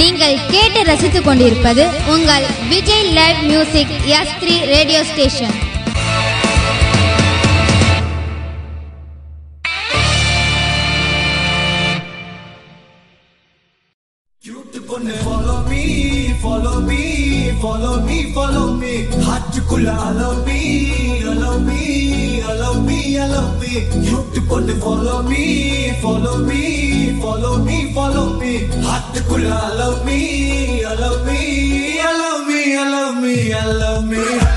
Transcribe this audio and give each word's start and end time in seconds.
நீங்கள் 0.00 0.40
கேட்டு 0.52 0.80
ரசித்துக் 0.90 1.26
கொண்டிருப்பது 1.28 1.84
உங்கள் 2.14 2.46
Vijay 2.72 3.08
live 3.18 3.40
music 3.50 3.94
S 4.18 4.36
three 4.42 4.54
radio 4.74 5.02
station 5.12 5.56
Follow 16.48 16.80
me, 16.80 17.52
follow 17.62 17.96
me, 18.02 18.16
follow 18.32 18.66
me. 18.74 18.92
Hattukula, 19.26 19.94
allow 20.08 20.44
me, 20.44 20.58
allow 21.22 21.58
me, 21.58 21.82
allow 22.42 22.74
me, 22.80 23.16
allow 23.16 23.48
me. 23.60 23.72
You 24.08 24.18
to 24.34 24.40
follow 24.80 25.22
me, 25.22 25.44
follow 26.02 26.38
me, 26.38 26.62
follow 27.20 27.58
me, 27.58 27.92
follow 27.92 28.38
me. 28.40 28.52
Hat 28.82 29.07
Ooh, 29.30 29.36
I 29.36 29.74
love 29.74 30.04
me, 30.06 30.84
I 30.84 30.94
love 30.94 31.26
me, 31.26 32.00
I 32.00 32.12
love 32.12 32.46
me, 32.46 32.76
I 32.76 32.88
love 32.88 33.22
me, 33.22 33.52
I 33.52 33.66
love 33.66 34.08
me. 34.08 34.47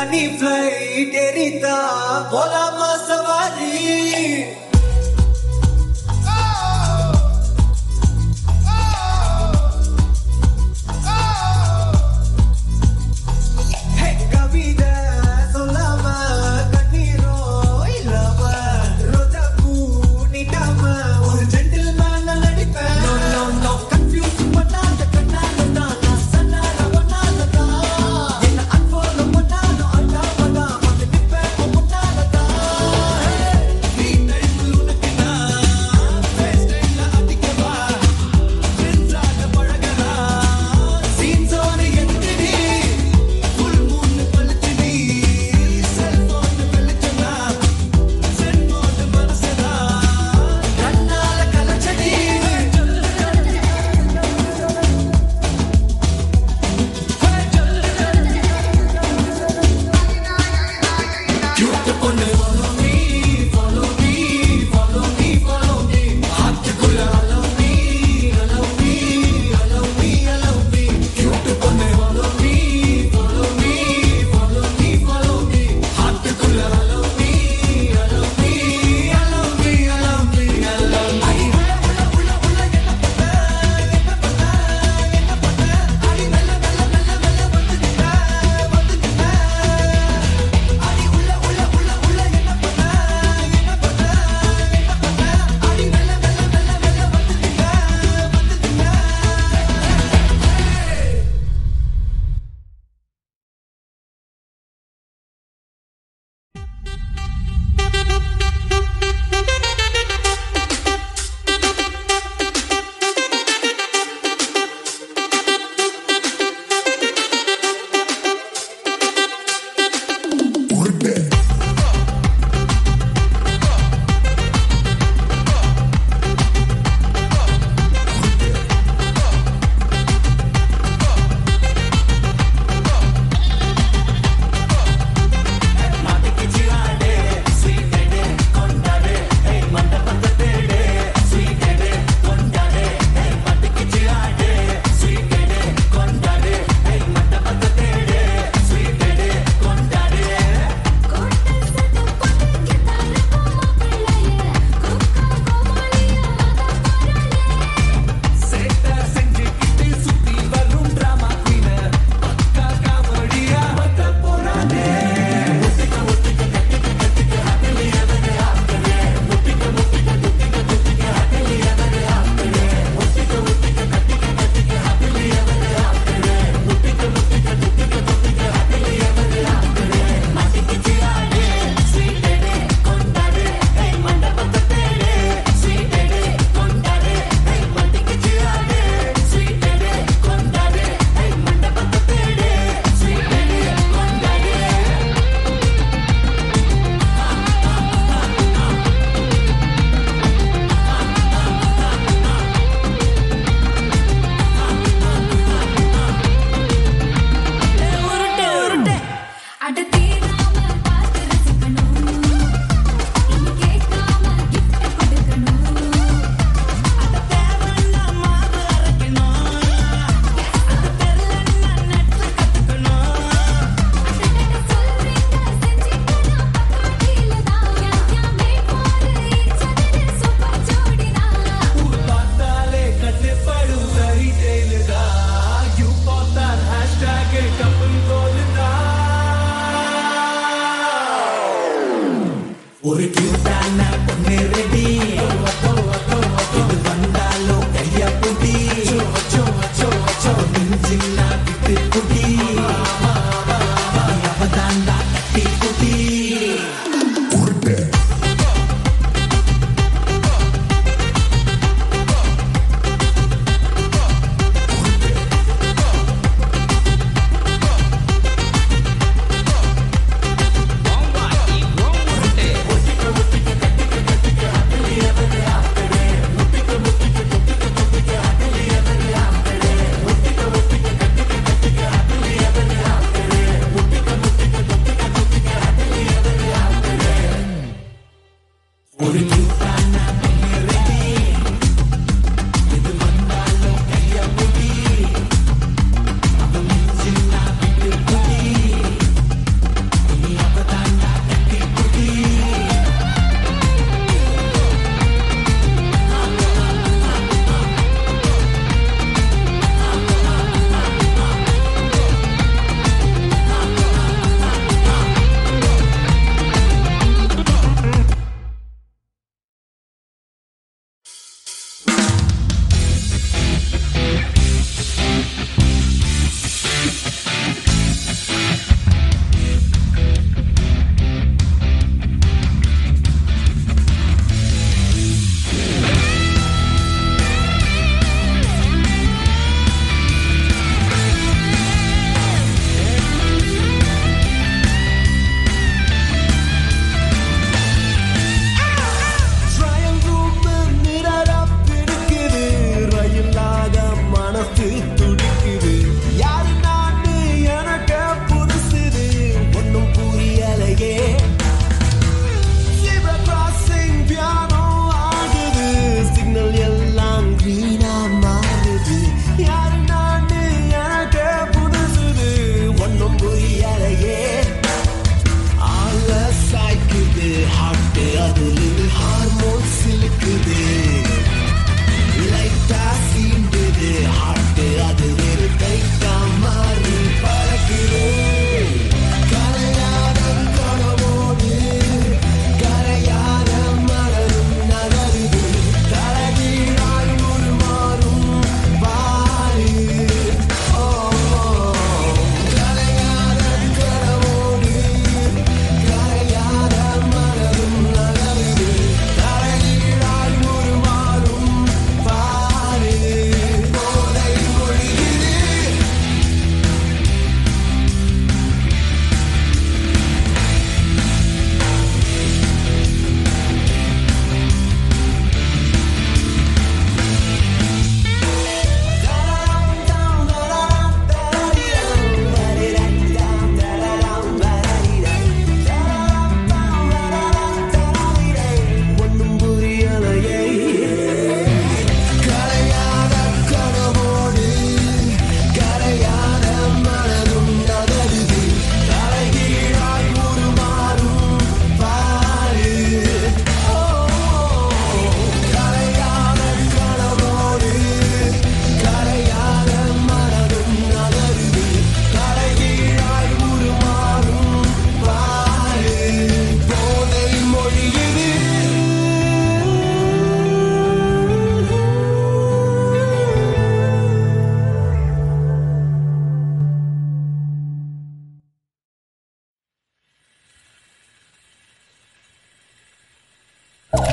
Rani 0.00 0.26
fly 0.40 1.04
तेरी 1.12 1.48
ता 1.60 1.72
भोला 2.32 2.69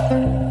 Bye. 0.09 0.46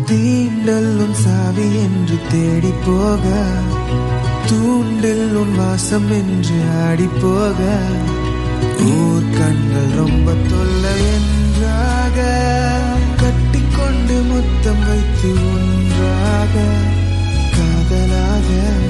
தீண்டலும் 0.06 1.12
சாவி 1.12 1.62
என்று 1.62 2.18
தேடி 2.30 2.72
போக. 2.86 3.44
தூண்டில் 4.46 5.34
உன் 5.34 5.54
வாசம் 5.56 6.10
என்று 6.10 6.54
ஆடி 6.88 7.08
போக. 7.22 7.78
ஊர் 8.80 9.22
கண்கள் 9.22 9.96
ரொம்ப 9.96 10.32
தொல்லை 10.32 11.00
என்றாக. 11.14 12.42
கட்டிக்கொண்டு 13.16 14.22
முத்தம் 14.22 14.86
வைத்து 14.86 15.28
ஒன்றாக. 15.28 16.60
காதலாக. 17.50 18.82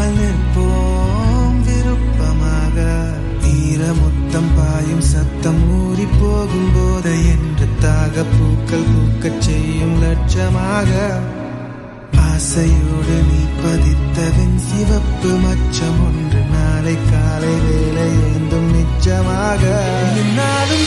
நீங்காமல் 0.00 0.18
நிற்போம். 0.18 1.56
விருப்பமாக 1.66 2.76
ஈரமுத்தம் 3.54 4.50
பாயும் 4.56 5.04
சத்தம் 5.12 5.60
ஊறி 5.78 6.06
போகும் 6.20 6.70
போது 6.76 7.12
என்று 7.32 7.66
தாக 7.82 8.24
பூக்கள் 8.34 8.88
பூக்கச் 8.92 9.42
செய்யும் 9.46 9.96
லட்சமாக 10.04 10.90
ஆசையோடு 12.28 13.16
நீ 13.30 13.42
பதித்தவின் 13.62 14.58
சிவப்பு 14.68 15.32
மச்சம் 15.44 16.00
ஒன்று. 16.06 16.40
நாளை 16.54 16.96
காலை 17.10 17.54
வேலை 17.64 18.06
எழுந்தும் 18.20 18.70
நிச்சமாக 18.76 19.62
என்னாலும் 20.22 20.86